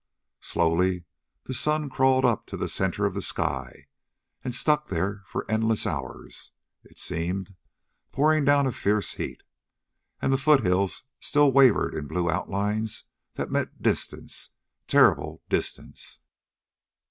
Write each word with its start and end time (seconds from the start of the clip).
Slowly 0.39 1.03
the 1.43 1.53
sun 1.53 1.87
crawled 1.87 2.25
up 2.25 2.47
to 2.47 2.57
the 2.57 2.67
center 2.67 3.05
of 3.05 3.13
the 3.13 3.21
sky 3.21 3.85
and 4.43 4.55
stuck 4.55 4.87
there 4.87 5.21
for 5.27 5.45
endless 5.47 5.85
hours, 5.85 6.49
it 6.83 6.97
seemed, 6.97 7.55
pouring 8.11 8.43
down 8.43 8.65
a 8.65 8.71
fiercer 8.71 9.17
heat. 9.17 9.43
And 10.19 10.33
the 10.33 10.39
foothills 10.39 11.03
still 11.19 11.51
wavered 11.51 11.93
in 11.93 12.07
blue 12.07 12.31
outlines 12.31 13.03
that 13.35 13.51
meant 13.51 13.79
distance 13.83 14.49
terrible 14.87 15.43
distance. 15.49 16.19